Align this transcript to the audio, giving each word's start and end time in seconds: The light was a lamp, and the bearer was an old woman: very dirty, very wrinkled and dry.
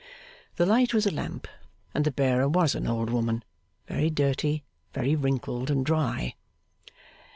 The 0.55 0.65
light 0.65 0.95
was 0.95 1.05
a 1.05 1.11
lamp, 1.11 1.47
and 1.93 2.03
the 2.05 2.09
bearer 2.09 2.49
was 2.49 2.73
an 2.73 2.87
old 2.87 3.11
woman: 3.11 3.43
very 3.85 4.09
dirty, 4.09 4.63
very 4.95 5.15
wrinkled 5.15 5.69
and 5.69 5.85
dry. 5.85 6.33